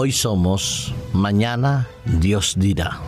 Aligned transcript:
Hoy 0.00 0.12
somos, 0.12 0.94
mañana 1.12 1.88
Dios 2.04 2.54
dirá. 2.56 3.00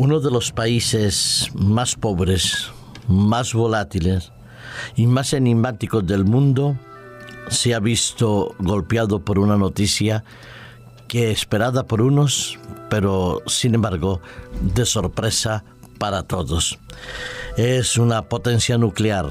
Uno 0.00 0.18
de 0.18 0.30
los 0.30 0.50
países 0.50 1.50
más 1.52 1.94
pobres, 1.94 2.70
más 3.06 3.52
volátiles 3.52 4.32
y 4.96 5.06
más 5.06 5.34
enigmáticos 5.34 6.06
del 6.06 6.24
mundo 6.24 6.74
se 7.50 7.74
ha 7.74 7.80
visto 7.80 8.54
golpeado 8.60 9.22
por 9.22 9.38
una 9.38 9.58
noticia 9.58 10.24
que 11.06 11.30
esperada 11.30 11.86
por 11.86 12.00
unos, 12.00 12.58
pero 12.88 13.42
sin 13.46 13.74
embargo 13.74 14.22
de 14.74 14.86
sorpresa 14.86 15.64
para 15.98 16.22
todos. 16.22 16.78
Es 17.58 17.98
una 17.98 18.22
potencia 18.22 18.78
nuclear. 18.78 19.26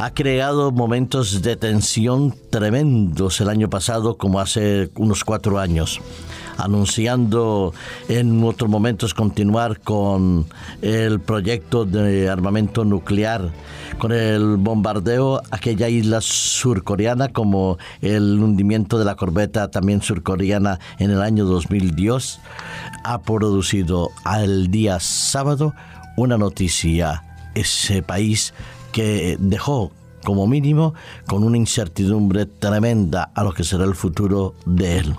Ha 0.00 0.12
creado 0.12 0.72
momentos 0.72 1.40
de 1.40 1.54
tensión 1.54 2.34
tremendos 2.50 3.40
el 3.40 3.48
año 3.48 3.70
pasado 3.70 4.18
como 4.18 4.40
hace 4.40 4.90
unos 4.96 5.22
cuatro 5.22 5.60
años 5.60 6.00
anunciando 6.56 7.72
en 8.08 8.42
otros 8.44 8.70
momentos 8.70 9.14
continuar 9.14 9.80
con 9.80 10.46
el 10.82 11.20
proyecto 11.20 11.84
de 11.84 12.28
armamento 12.28 12.84
nuclear, 12.84 13.50
con 13.98 14.12
el 14.12 14.56
bombardeo 14.56 15.38
a 15.38 15.42
aquella 15.56 15.88
isla 15.88 16.20
surcoreana, 16.20 17.28
como 17.28 17.78
el 18.00 18.38
hundimiento 18.40 18.98
de 18.98 19.04
la 19.04 19.16
corbeta 19.16 19.70
también 19.70 20.02
surcoreana 20.02 20.78
en 20.98 21.10
el 21.10 21.22
año 21.22 21.44
2010, 21.44 22.40
ha 23.04 23.22
producido 23.22 24.10
al 24.24 24.70
día 24.70 25.00
sábado 25.00 25.74
una 26.16 26.38
noticia. 26.38 27.22
Ese 27.54 28.02
país 28.02 28.52
que 28.92 29.36
dejó 29.38 29.92
como 30.24 30.46
mínimo 30.46 30.94
con 31.28 31.44
una 31.44 31.56
incertidumbre 31.56 32.46
tremenda 32.46 33.30
a 33.34 33.44
lo 33.44 33.52
que 33.52 33.62
será 33.62 33.84
el 33.84 33.94
futuro 33.94 34.54
de 34.66 34.98
él. 34.98 35.14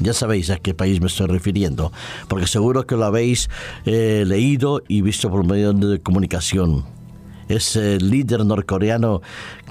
Ya 0.00 0.14
sabéis 0.14 0.48
a 0.48 0.56
qué 0.56 0.72
país 0.72 1.00
me 1.00 1.08
estoy 1.08 1.26
refiriendo, 1.26 1.92
porque 2.26 2.46
seguro 2.46 2.86
que 2.86 2.96
lo 2.96 3.04
habéis 3.04 3.50
eh, 3.84 4.24
leído 4.26 4.82
y 4.88 5.02
visto 5.02 5.30
por 5.30 5.44
medio 5.44 5.74
de 5.74 6.00
comunicación. 6.00 6.86
Ese 7.48 7.98
líder 7.98 8.46
norcoreano 8.46 9.20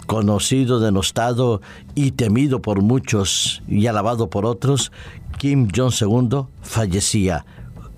conocido, 0.05 0.79
denostado 0.79 1.61
y 1.95 2.11
temido 2.11 2.61
por 2.61 2.81
muchos 2.81 3.63
y 3.67 3.87
alabado 3.87 4.29
por 4.29 4.45
otros, 4.45 4.91
Kim 5.39 5.67
Jong-un 5.75 6.47
fallecía 6.61 7.45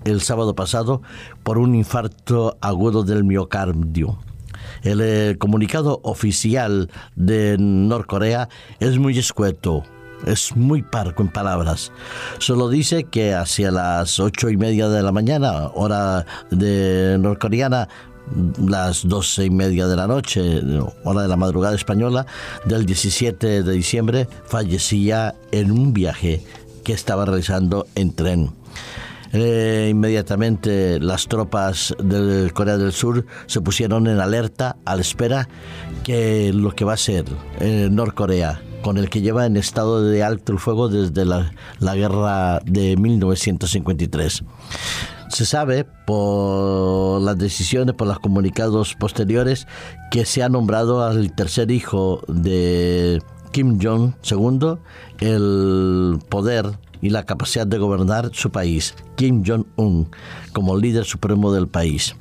el 0.04 0.20
sábado 0.20 0.54
pasado 0.54 1.02
por 1.42 1.58
un 1.58 1.74
infarto 1.74 2.56
agudo 2.60 3.02
del 3.02 3.24
miocardio. 3.24 4.18
El 4.82 5.00
eh, 5.02 5.36
comunicado 5.38 6.00
oficial 6.02 6.90
de 7.14 7.56
Norcorea 7.58 8.48
es 8.80 8.98
muy 8.98 9.18
escueto 9.18 9.84
es 10.26 10.56
muy 10.56 10.82
parco 10.82 11.22
en 11.22 11.28
palabras. 11.28 11.92
Solo 12.38 12.68
dice 12.68 13.04
que 13.04 13.34
hacia 13.34 13.70
las 13.70 14.20
ocho 14.20 14.50
y 14.50 14.56
media 14.56 14.88
de 14.88 15.02
la 15.02 15.12
mañana, 15.12 15.68
hora 15.74 16.26
de 16.50 17.16
norcoreana, 17.18 17.88
las 18.66 19.06
doce 19.06 19.46
y 19.46 19.50
media 19.50 19.86
de 19.86 19.96
la 19.96 20.06
noche, 20.06 20.62
hora 21.04 21.22
de 21.22 21.28
la 21.28 21.36
madrugada 21.36 21.74
española, 21.74 22.26
del 22.64 22.86
17 22.86 23.62
de 23.62 23.72
diciembre, 23.72 24.28
fallecía 24.46 25.34
en 25.50 25.70
un 25.70 25.92
viaje 25.92 26.42
que 26.84 26.92
estaba 26.92 27.24
realizando 27.24 27.86
en 27.94 28.14
tren. 28.14 28.50
Eh, 29.34 29.88
inmediatamente 29.90 31.00
las 31.00 31.26
tropas 31.26 31.94
de 32.02 32.50
Corea 32.50 32.76
del 32.76 32.92
Sur 32.92 33.24
se 33.46 33.62
pusieron 33.62 34.06
en 34.06 34.20
alerta 34.20 34.76
a 34.84 34.94
la 34.94 35.00
espera 35.00 35.48
que 36.04 36.52
lo 36.52 36.72
que 36.72 36.84
va 36.84 36.92
a 36.92 36.98
ser 36.98 37.24
eh, 37.58 37.88
Norcorea 37.90 38.60
con 38.82 38.98
el 38.98 39.08
que 39.08 39.20
lleva 39.20 39.46
en 39.46 39.56
estado 39.56 40.02
de 40.02 40.22
alto 40.22 40.52
el 40.52 40.58
fuego 40.58 40.88
desde 40.88 41.24
la, 41.24 41.52
la 41.78 41.94
guerra 41.94 42.60
de 42.64 42.96
1953. 42.96 44.44
Se 45.28 45.46
sabe 45.46 45.86
por 46.06 47.22
las 47.22 47.38
decisiones, 47.38 47.94
por 47.94 48.06
los 48.06 48.18
comunicados 48.18 48.94
posteriores, 48.94 49.66
que 50.10 50.26
se 50.26 50.42
ha 50.42 50.48
nombrado 50.48 51.02
al 51.02 51.32
tercer 51.32 51.70
hijo 51.70 52.20
de 52.28 53.22
Kim 53.52 53.78
Jong 53.80 54.14
II 54.30 54.76
el 55.20 56.18
poder 56.28 56.78
y 57.00 57.10
la 57.10 57.24
capacidad 57.24 57.66
de 57.66 57.78
gobernar 57.78 58.30
su 58.32 58.50
país, 58.50 58.94
Kim 59.16 59.42
Jong-un, 59.44 60.08
como 60.52 60.76
líder 60.76 61.04
supremo 61.04 61.52
del 61.52 61.68
país. 61.68 62.14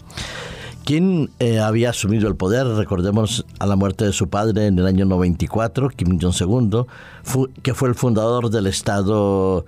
Kim 0.83 1.27
eh, 1.39 1.59
había 1.59 1.91
asumido 1.91 2.27
el 2.27 2.35
poder, 2.35 2.65
recordemos 2.65 3.45
a 3.59 3.67
la 3.67 3.75
muerte 3.75 4.05
de 4.05 4.13
su 4.13 4.29
padre 4.29 4.65
en 4.65 4.79
el 4.79 4.87
año 4.87 5.05
94, 5.05 5.89
Kim 5.89 6.19
Jong-un, 6.19 6.87
que 7.61 7.75
fue 7.75 7.89
el 7.89 7.95
fundador 7.95 8.49
del 8.49 8.65
Estado 8.65 9.65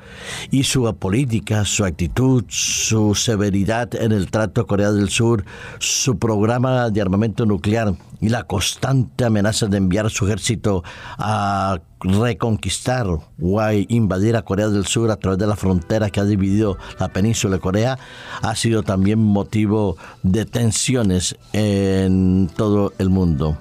y 0.50 0.64
su 0.64 0.92
política, 0.96 1.66
su 1.66 1.86
actitud, 1.86 2.44
su 2.48 3.14
severidad 3.14 3.94
en 3.96 4.12
el 4.12 4.32
trato 4.32 4.62
a 4.62 4.68
Corea 4.68 4.92
del 4.92 5.10
Sur, 5.10 5.46
su 5.78 6.18
programa 6.18 6.90
de 6.90 7.02
armamento 7.02 7.46
nuclear 7.46 7.94
y 8.24 8.30
la 8.30 8.44
constante 8.44 9.26
amenaza 9.26 9.68
de 9.68 9.76
enviar 9.76 10.10
su 10.10 10.26
ejército 10.26 10.82
a 11.18 11.82
reconquistar 12.00 13.06
o 13.06 13.60
a 13.60 13.74
invadir 13.74 14.38
a 14.38 14.44
Corea 14.44 14.70
del 14.70 14.86
Sur 14.86 15.12
a 15.12 15.18
través 15.18 15.40
de 15.40 15.46
la 15.46 15.58
frontera 15.58 16.10
que 16.10 16.22
ha 16.22 16.24
dividido 16.24 16.78
la 17.02 17.10
península 17.10 17.58
de 17.58 17.62
Corea 17.62 18.00
ha 18.42 18.56
sido 18.56 18.82
también 18.82 19.20
motivo 19.20 19.98
de 20.22 20.46
tensiones 20.46 21.36
en 21.52 22.50
todo 22.56 22.94
el 22.98 23.10
mundo. 23.10 23.58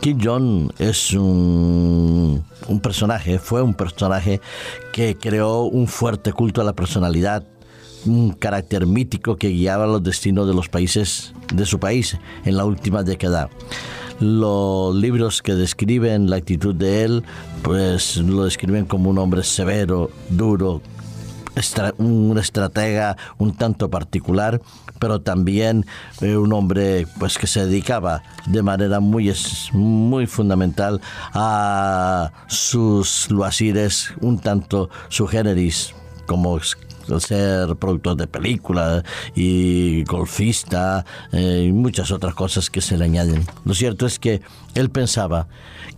Kim 0.00 0.18
Jong 0.20 0.72
es 0.80 1.12
un, 1.12 2.44
un 2.66 2.80
personaje, 2.80 3.38
fue 3.38 3.62
un 3.62 3.74
personaje 3.74 4.40
que 4.92 5.16
creó 5.16 5.62
un 5.62 5.86
fuerte 5.86 6.32
culto 6.32 6.60
a 6.60 6.64
la 6.64 6.72
personalidad, 6.72 7.44
un 8.06 8.32
carácter 8.32 8.86
mítico 8.86 9.36
que 9.36 9.48
guiaba 9.48 9.86
los 9.86 10.02
destinos 10.02 10.46
de 10.46 10.54
los 10.54 10.68
países 10.68 11.32
de 11.52 11.66
su 11.66 11.78
país 11.78 12.18
en 12.44 12.56
la 12.56 12.64
última 12.64 13.02
década. 13.02 13.48
Los 14.20 14.94
libros 14.94 15.42
que 15.42 15.54
describen 15.54 16.30
la 16.30 16.36
actitud 16.36 16.74
de 16.74 17.04
él, 17.04 17.24
pues 17.62 18.16
lo 18.18 18.44
describen 18.44 18.84
como 18.84 19.10
un 19.10 19.18
hombre 19.18 19.42
severo, 19.42 20.10
duro, 20.28 20.80
un 21.98 22.38
estratega 22.38 23.16
un 23.38 23.54
tanto 23.54 23.90
particular, 23.90 24.60
pero 24.98 25.20
también 25.20 25.84
eh, 26.20 26.36
un 26.36 26.52
hombre 26.52 27.06
pues 27.18 27.38
que 27.38 27.46
se 27.46 27.66
dedicaba 27.66 28.22
de 28.46 28.62
manera 28.62 29.00
muy 29.00 29.32
muy 29.72 30.26
fundamental 30.26 31.00
a 31.34 32.32
sus 32.46 33.30
loasires 33.30 34.14
un 34.20 34.38
tanto 34.38 34.88
su 35.08 35.26
generis 35.26 35.94
como 36.26 36.58
ser 37.20 37.76
productor 37.76 38.16
de 38.16 38.26
películas 38.26 39.04
y 39.34 40.04
golfista 40.04 41.04
eh, 41.32 41.66
y 41.68 41.72
muchas 41.72 42.10
otras 42.10 42.34
cosas 42.34 42.70
que 42.70 42.80
se 42.80 42.96
le 42.96 43.04
añaden. 43.04 43.44
Lo 43.64 43.74
cierto 43.74 44.06
es 44.06 44.18
que 44.18 44.42
él 44.74 44.90
pensaba 44.90 45.48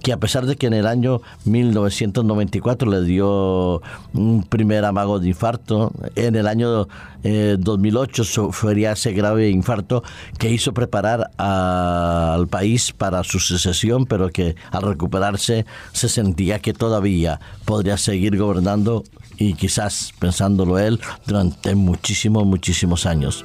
que 0.03 0.13
a 0.13 0.19
pesar 0.19 0.47
de 0.47 0.57
que 0.57 0.67
en 0.67 0.75
el 0.75 0.87
año 0.87 1.23
1994 1.47 2.91
le 2.91 3.03
dio 3.05 3.81
un 4.13 4.43
primer 4.49 4.85
amago 4.85 5.19
de 5.19 5.29
infarto, 5.29 5.93
en 6.15 6.37
el 6.37 6.47
año 6.47 6.89
2008 7.23 8.23
eh, 8.23 8.25
sufría 8.25 8.93
ese 8.93 9.13
grave 9.13 9.49
infarto 9.49 10.03
que 10.39 10.51
hizo 10.51 10.75
preparar 10.75 11.31
al 11.39 12.47
país 12.49 12.93
para 12.93 13.25
su 13.25 13.41
secesión, 13.41 14.05
pero 14.05 14.29
que 14.29 14.57
al 14.71 14.83
recuperarse 14.83 15.65
se 15.93 16.09
sentía 16.09 16.59
que 16.59 16.75
todavía 16.75 17.41
podría 17.65 17.97
seguir 17.97 18.37
gobernando 18.37 19.05
y 19.39 19.55
quizás 19.55 20.13
pensándolo 20.19 20.79
él 20.79 21.01
durante 21.27 21.75
muchísimos, 21.75 22.45
muchísimos 22.45 23.07
años. 23.07 23.45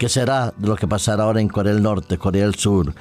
¿Qué 0.00 0.08
será 0.08 0.54
lo 0.62 0.76
que 0.76 0.88
pasará 0.88 1.24
ahora 1.24 1.42
en 1.42 1.48
Corea 1.48 1.74
del 1.74 1.82
Norte, 1.82 2.16
Corea 2.16 2.44
del 2.44 2.54
Sur? 2.54 2.94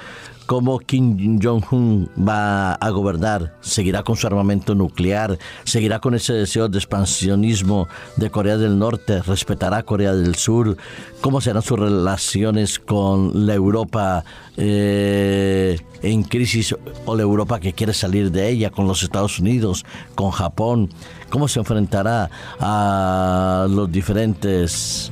cómo 0.50 0.80
Kim 0.80 1.40
Jong-un 1.40 2.10
va 2.18 2.74
a 2.74 2.90
gobernar, 2.90 3.54
seguirá 3.62 4.02
con 4.02 4.16
su 4.16 4.26
armamento 4.26 4.74
nuclear, 4.74 5.38
seguirá 5.64 6.00
con 6.00 6.16
ese 6.16 6.34
deseo 6.34 6.68
de 6.68 6.80
expansionismo 6.80 7.88
de 8.16 8.32
Corea 8.32 8.58
del 8.58 8.80
Norte, 8.80 9.22
respetará 9.22 9.84
Corea 9.84 10.12
del 10.16 10.34
Sur, 10.34 10.76
cómo 11.22 11.40
serán 11.40 11.62
sus 11.62 11.78
relaciones 11.78 12.80
con 12.80 13.46
la 13.46 13.54
Europa 13.54 14.26
eh, 14.58 15.80
en 16.02 16.24
crisis 16.24 16.76
o 17.06 17.16
la 17.16 17.22
Europa 17.22 17.60
que 17.60 17.74
quiere 17.74 17.94
salir 17.94 18.32
de 18.32 18.50
ella, 18.50 18.72
con 18.72 18.88
los 18.88 19.04
Estados 19.04 19.38
Unidos, 19.38 19.86
con 20.16 20.32
Japón, 20.32 20.90
cómo 21.30 21.48
se 21.48 21.60
enfrentará 21.60 22.32
a 22.60 23.68
los 23.70 23.92
diferentes 23.92 25.12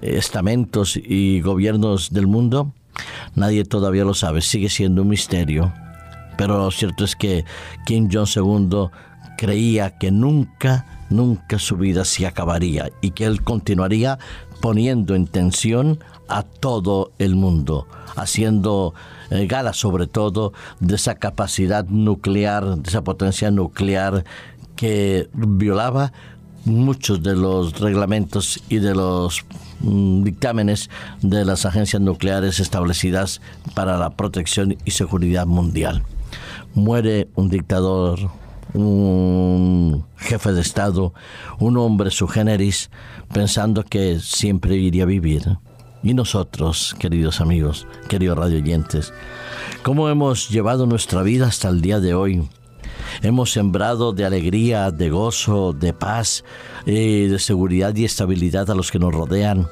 estamentos 0.00 0.96
y 0.96 1.40
gobiernos 1.40 2.12
del 2.12 2.26
mundo? 2.26 2.72
Nadie 3.34 3.64
todavía 3.64 4.04
lo 4.04 4.14
sabe, 4.14 4.40
sigue 4.42 4.68
siendo 4.68 5.02
un 5.02 5.08
misterio. 5.08 5.72
Pero 6.36 6.58
lo 6.58 6.70
cierto 6.70 7.04
es 7.04 7.16
que 7.16 7.44
Kim 7.86 8.08
Jong-II 8.10 8.90
creía 9.36 9.98
que 9.98 10.10
nunca, 10.10 11.06
nunca 11.10 11.58
su 11.58 11.76
vida 11.76 12.04
se 12.04 12.26
acabaría 12.26 12.90
y 13.00 13.10
que 13.10 13.24
él 13.24 13.42
continuaría 13.42 14.18
poniendo 14.60 15.14
en 15.14 15.26
tensión 15.26 15.98
a 16.28 16.44
todo 16.44 17.12
el 17.18 17.34
mundo, 17.34 17.88
haciendo 18.16 18.94
eh, 19.30 19.46
gala 19.46 19.72
sobre 19.72 20.06
todo 20.06 20.52
de 20.80 20.94
esa 20.94 21.16
capacidad 21.16 21.84
nuclear, 21.86 22.76
de 22.76 22.88
esa 22.88 23.02
potencia 23.02 23.50
nuclear 23.50 24.24
que 24.76 25.28
violaba 25.34 26.12
muchos 26.64 27.22
de 27.22 27.34
los 27.34 27.78
reglamentos 27.80 28.62
y 28.68 28.78
de 28.78 28.94
los 28.94 29.44
mm, 29.80 30.22
dictámenes 30.22 30.90
de 31.20 31.44
las 31.44 31.66
agencias 31.66 32.02
nucleares 32.02 32.60
establecidas 32.60 33.40
para 33.74 33.98
la 33.98 34.10
protección 34.10 34.76
y 34.84 34.92
seguridad 34.92 35.46
mundial. 35.46 36.02
Muere 36.74 37.28
un 37.34 37.48
dictador, 37.48 38.18
un 38.74 40.04
jefe 40.16 40.52
de 40.52 40.60
Estado, 40.60 41.12
un 41.58 41.76
hombre 41.76 42.10
su 42.10 42.26
generis, 42.28 42.90
pensando 43.32 43.84
que 43.84 44.20
siempre 44.20 44.76
iría 44.76 45.04
a 45.04 45.06
vivir. 45.06 45.58
Y 46.02 46.14
nosotros, 46.14 46.96
queridos 46.98 47.40
amigos, 47.40 47.86
queridos 48.08 48.36
radioyentes, 48.36 49.12
¿cómo 49.82 50.08
hemos 50.08 50.48
llevado 50.48 50.86
nuestra 50.86 51.22
vida 51.22 51.46
hasta 51.46 51.68
el 51.68 51.80
día 51.80 52.00
de 52.00 52.14
hoy? 52.14 52.48
Hemos 53.20 53.52
sembrado 53.52 54.12
de 54.12 54.24
alegría, 54.24 54.90
de 54.90 55.10
gozo, 55.10 55.72
de 55.72 55.92
paz, 55.92 56.44
eh, 56.86 57.28
de 57.30 57.38
seguridad 57.38 57.94
y 57.94 58.04
estabilidad 58.04 58.70
a 58.70 58.74
los 58.74 58.90
que 58.90 58.98
nos 58.98 59.12
rodean. 59.12 59.68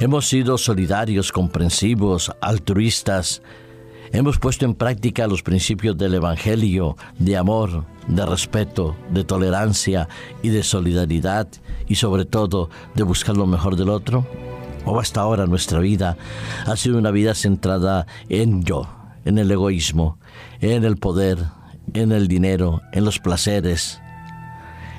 Hemos 0.00 0.28
sido 0.28 0.58
solidarios, 0.58 1.32
comprensivos, 1.32 2.32
altruistas. 2.40 3.42
Hemos 4.12 4.38
puesto 4.38 4.64
en 4.64 4.74
práctica 4.74 5.26
los 5.26 5.42
principios 5.42 5.96
del 5.96 6.14
Evangelio, 6.14 6.96
de 7.18 7.36
amor, 7.36 7.84
de 8.06 8.26
respeto, 8.26 8.96
de 9.10 9.24
tolerancia 9.24 10.08
y 10.42 10.48
de 10.48 10.62
solidaridad 10.62 11.48
y 11.88 11.94
sobre 11.94 12.24
todo 12.24 12.68
de 12.94 13.04
buscar 13.04 13.36
lo 13.36 13.46
mejor 13.46 13.76
del 13.76 13.88
otro 13.88 14.26
o 14.84 14.98
hasta 14.98 15.20
ahora 15.20 15.46
nuestra 15.46 15.78
vida 15.78 16.16
ha 16.66 16.76
sido 16.76 16.98
una 16.98 17.10
vida 17.10 17.34
centrada 17.34 18.06
en 18.28 18.64
yo, 18.64 18.88
en 19.24 19.38
el 19.38 19.50
egoísmo, 19.50 20.18
en 20.60 20.84
el 20.84 20.96
poder, 20.96 21.38
en 21.94 22.12
el 22.12 22.28
dinero, 22.28 22.82
en 22.92 23.04
los 23.04 23.18
placeres. 23.18 24.00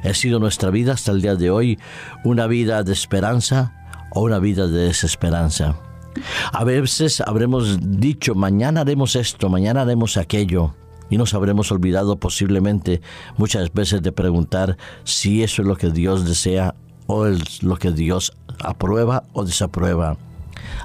¿Ha 0.03 0.13
sido 0.13 0.39
nuestra 0.39 0.69
vida 0.69 0.93
hasta 0.93 1.11
el 1.11 1.21
día 1.21 1.35
de 1.35 1.49
hoy 1.49 1.79
una 2.23 2.47
vida 2.47 2.83
de 2.83 2.93
esperanza 2.93 3.73
o 4.11 4.21
una 4.21 4.39
vida 4.39 4.67
de 4.67 4.87
desesperanza? 4.87 5.75
A 6.51 6.63
veces 6.63 7.21
habremos 7.21 7.79
dicho, 7.81 8.35
mañana 8.35 8.81
haremos 8.81 9.15
esto, 9.15 9.49
mañana 9.49 9.81
haremos 9.81 10.17
aquello, 10.17 10.75
y 11.09 11.17
nos 11.17 11.33
habremos 11.33 11.71
olvidado 11.71 12.17
posiblemente 12.17 13.01
muchas 13.37 13.71
veces 13.73 14.01
de 14.01 14.11
preguntar 14.11 14.77
si 15.03 15.43
eso 15.43 15.61
es 15.61 15.67
lo 15.67 15.75
que 15.75 15.89
Dios 15.89 16.25
desea 16.25 16.75
o 17.07 17.27
es 17.27 17.63
lo 17.63 17.77
que 17.77 17.91
Dios 17.91 18.33
aprueba 18.63 19.23
o 19.33 19.43
desaprueba. 19.43 20.17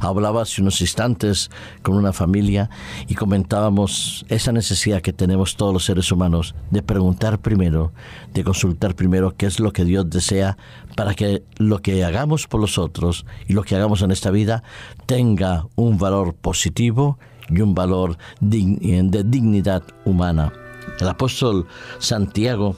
Hablaba 0.00 0.42
hace 0.42 0.62
unos 0.62 0.80
instantes 0.80 1.50
con 1.82 1.96
una 1.96 2.12
familia 2.12 2.70
y 3.06 3.14
comentábamos 3.14 4.24
esa 4.28 4.52
necesidad 4.52 5.02
que 5.02 5.12
tenemos 5.12 5.56
todos 5.56 5.72
los 5.72 5.84
seres 5.84 6.10
humanos 6.12 6.54
de 6.70 6.82
preguntar 6.82 7.38
primero, 7.38 7.92
de 8.34 8.44
consultar 8.44 8.94
primero 8.94 9.34
qué 9.36 9.46
es 9.46 9.60
lo 9.60 9.72
que 9.72 9.84
Dios 9.84 10.08
desea 10.08 10.56
para 10.96 11.14
que 11.14 11.42
lo 11.56 11.80
que 11.80 12.04
hagamos 12.04 12.46
por 12.46 12.60
los 12.60 12.78
otros 12.78 13.26
y 13.46 13.52
lo 13.52 13.62
que 13.62 13.76
hagamos 13.76 14.02
en 14.02 14.10
esta 14.10 14.30
vida 14.30 14.62
tenga 15.06 15.66
un 15.76 15.98
valor 15.98 16.34
positivo 16.34 17.18
y 17.48 17.60
un 17.60 17.74
valor 17.74 18.18
de 18.40 19.24
dignidad 19.24 19.82
humana. 20.04 20.52
El 21.00 21.08
apóstol 21.08 21.66
Santiago 21.98 22.76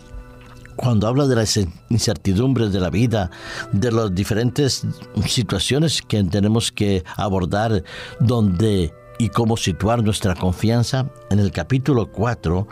cuando 0.81 1.07
habla 1.07 1.27
de 1.27 1.37
las 1.37 1.61
incertidumbres 1.91 2.73
de 2.73 2.81
la 2.81 2.89
vida, 2.89 3.31
de 3.73 3.93
las 3.93 4.15
diferentes 4.15 4.87
situaciones 5.27 6.01
que 6.01 6.25
tenemos 6.25 6.73
que 6.73 7.05
abordar, 7.17 7.85
donde 8.19 8.93
y 9.19 9.29
cómo 9.29 9.59
situar 9.59 10.03
nuestra 10.03 10.35
confianza, 10.35 11.07
en 11.29 11.39
el 11.39 11.53
capítulo 11.53 12.11
4, 12.11 12.67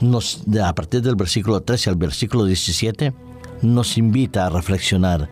nos, 0.00 0.42
a 0.64 0.74
partir 0.74 1.02
del 1.02 1.16
versículo 1.16 1.60
13 1.60 1.90
al 1.90 1.96
versículo 1.96 2.46
17, 2.46 3.12
nos 3.60 3.98
invita 3.98 4.46
a 4.46 4.48
reflexionar, 4.48 5.28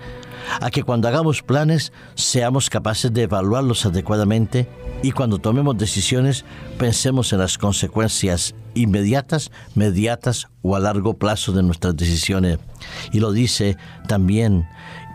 a 0.60 0.70
que 0.70 0.82
cuando 0.82 1.08
hagamos 1.08 1.42
planes 1.42 1.92
seamos 2.14 2.70
capaces 2.70 3.12
de 3.12 3.22
evaluarlos 3.22 3.86
adecuadamente 3.86 4.68
y 5.02 5.12
cuando 5.12 5.38
tomemos 5.38 5.76
decisiones 5.78 6.44
pensemos 6.78 7.32
en 7.32 7.38
las 7.38 7.58
consecuencias 7.58 8.54
inmediatas, 8.74 9.50
mediatas 9.74 10.48
o 10.62 10.76
a 10.76 10.80
largo 10.80 11.14
plazo 11.14 11.52
de 11.52 11.62
nuestras 11.62 11.96
decisiones. 11.96 12.58
Y 13.12 13.20
lo 13.20 13.32
dice 13.32 13.76
también 14.06 14.66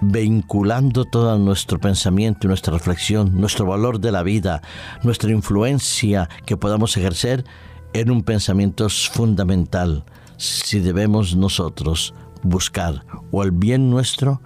vinculando 0.02 1.06
todo 1.06 1.38
nuestro 1.38 1.80
pensamiento 1.80 2.48
y 2.48 2.50
nuestra 2.50 2.74
reflexión, 2.74 3.40
nuestro 3.40 3.66
valor 3.66 4.00
de 4.00 4.12
la 4.12 4.24
vida, 4.24 4.62
nuestra 5.04 5.32
influencia 5.32 6.30
que 6.46 6.58
podamos 6.58 6.96
ejercer 6.98 7.46
en 7.94 8.12
un 8.12 8.24
pensamiento 8.24 8.90
fundamental, 8.90 10.04
si 10.38 10.80
debemos 10.80 11.36
nosotros 11.36 12.14
buscar 12.44 13.06
o 13.32 13.44
el 13.44 13.52
bien 13.52 13.90
nuestro 13.90 14.42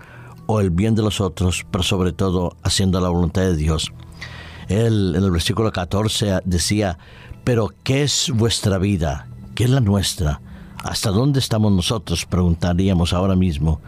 o 0.51 0.59
el 0.61 0.71
bien 0.71 0.95
de 0.95 1.03
los 1.03 1.21
otros, 1.21 1.63
pero 1.69 1.83
sobre 1.83 2.11
todo 2.11 2.57
haciendo 2.63 2.99
la 2.99 3.09
voluntad 3.09 3.43
de 3.43 3.55
Dios. 3.55 3.91
Él 4.67 5.13
en 5.15 5.23
el 5.23 5.29
versículo 5.29 5.71
14 5.71 6.39
decía, 6.43 6.97
pero 7.43 7.71
¿qué 7.83 8.01
es 8.01 8.31
vuestra 8.33 8.79
vida? 8.79 9.27
¿Qué 9.53 9.65
es 9.65 9.69
la 9.69 9.79
nuestra? 9.79 10.41
¿Hasta 10.83 11.11
dónde 11.11 11.37
estamos 11.37 11.71
nosotros? 11.71 12.25
Preguntaríamos 12.25 13.13
ahora 13.13 13.35
mismo. 13.35 13.79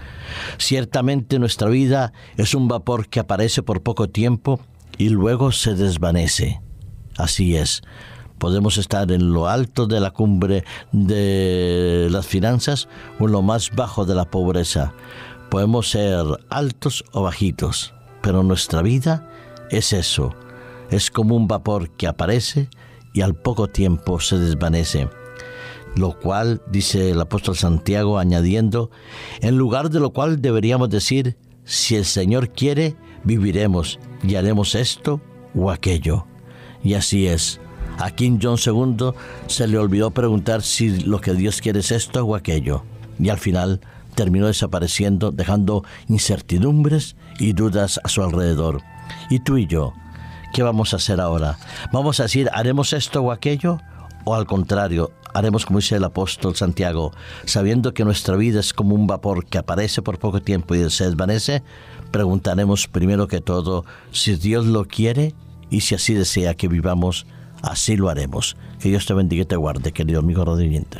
Ciertamente 0.59 1.39
nuestra 1.39 1.67
vida 1.67 2.13
es 2.37 2.53
un 2.53 2.67
vapor 2.67 3.07
que 3.07 3.19
aparece 3.19 3.63
por 3.63 3.81
poco 3.81 4.11
tiempo 4.11 4.59
y 4.99 5.09
luego 5.09 5.51
se 5.51 5.73
desvanece. 5.73 6.61
Así 7.17 7.55
es. 7.55 7.81
Podemos 8.37 8.77
estar 8.77 9.11
en 9.11 9.33
lo 9.33 9.47
alto 9.47 9.87
de 9.87 9.99
la 9.99 10.11
cumbre 10.11 10.63
de 10.91 12.07
las 12.11 12.27
finanzas 12.27 12.87
o 13.19 13.25
en 13.25 13.31
lo 13.31 13.41
más 13.41 13.71
bajo 13.71 14.05
de 14.05 14.13
la 14.13 14.25
pobreza. 14.25 14.93
Podemos 15.51 15.89
ser 15.89 16.23
altos 16.49 17.03
o 17.11 17.23
bajitos, 17.23 17.93
pero 18.21 18.41
nuestra 18.41 18.81
vida 18.81 19.27
es 19.69 19.91
eso. 19.91 20.33
Es 20.89 21.11
como 21.11 21.35
un 21.35 21.49
vapor 21.49 21.89
que 21.89 22.07
aparece 22.07 22.69
y 23.13 23.19
al 23.19 23.35
poco 23.35 23.67
tiempo 23.67 24.21
se 24.21 24.39
desvanece. 24.39 25.09
Lo 25.97 26.17
cual, 26.17 26.61
dice 26.71 27.09
el 27.09 27.19
apóstol 27.19 27.57
Santiago 27.57 28.17
añadiendo, 28.17 28.91
en 29.41 29.57
lugar 29.57 29.89
de 29.89 29.99
lo 29.99 30.11
cual 30.11 30.41
deberíamos 30.41 30.89
decir, 30.89 31.35
si 31.65 31.97
el 31.97 32.05
Señor 32.05 32.53
quiere, 32.53 32.95
viviremos 33.25 33.99
y 34.23 34.35
haremos 34.35 34.73
esto 34.73 35.19
o 35.53 35.69
aquello. 35.69 36.27
Y 36.81 36.93
así 36.93 37.27
es. 37.27 37.59
A 37.97 38.11
King 38.11 38.39
John 38.41 38.55
II 38.57 39.11
se 39.47 39.67
le 39.67 39.77
olvidó 39.77 40.11
preguntar 40.11 40.61
si 40.61 41.01
lo 41.01 41.19
que 41.19 41.33
Dios 41.33 41.59
quiere 41.59 41.81
es 41.81 41.91
esto 41.91 42.23
o 42.23 42.35
aquello. 42.35 42.85
Y 43.19 43.27
al 43.27 43.37
final 43.37 43.81
terminó 44.15 44.47
desapareciendo, 44.47 45.31
dejando 45.31 45.83
incertidumbres 46.07 47.15
y 47.39 47.53
dudas 47.53 47.99
a 48.03 48.09
su 48.09 48.23
alrededor. 48.23 48.81
Y 49.29 49.39
tú 49.39 49.57
y 49.57 49.67
yo, 49.67 49.93
¿qué 50.53 50.63
vamos 50.63 50.93
a 50.93 50.97
hacer 50.97 51.19
ahora? 51.19 51.57
¿Vamos 51.91 52.19
a 52.19 52.23
decir, 52.23 52.49
haremos 52.53 52.93
esto 52.93 53.21
o 53.21 53.31
aquello? 53.31 53.79
¿O 54.23 54.35
al 54.35 54.45
contrario, 54.45 55.11
haremos 55.33 55.65
como 55.65 55.79
dice 55.79 55.95
el 55.95 56.03
apóstol 56.03 56.55
Santiago, 56.55 57.11
sabiendo 57.45 57.93
que 57.93 58.05
nuestra 58.05 58.35
vida 58.35 58.59
es 58.59 58.73
como 58.73 58.93
un 58.93 59.07
vapor 59.07 59.45
que 59.45 59.57
aparece 59.57 60.01
por 60.01 60.19
poco 60.19 60.41
tiempo 60.41 60.75
y 60.75 60.89
se 60.89 61.05
desvanece? 61.05 61.63
Preguntaremos 62.11 62.87
primero 62.87 63.27
que 63.27 63.41
todo 63.41 63.85
si 64.11 64.35
Dios 64.35 64.65
lo 64.65 64.85
quiere 64.85 65.33
y 65.69 65.81
si 65.81 65.95
así 65.95 66.13
desea 66.13 66.53
que 66.53 66.67
vivamos, 66.67 67.25
así 67.63 67.95
lo 67.97 68.09
haremos. 68.09 68.57
Que 68.79 68.89
Dios 68.89 69.05
te 69.05 69.13
bendiga 69.13 69.43
y 69.43 69.45
te 69.45 69.55
guarde, 69.55 69.91
querido 69.91 70.19
amigo 70.19 70.43
rodillente. 70.43 70.99